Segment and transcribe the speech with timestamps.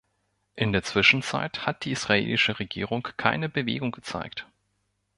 [0.55, 4.47] In der Zwischenzeit hat die israelische Regierung keine Bewegung gezeigt.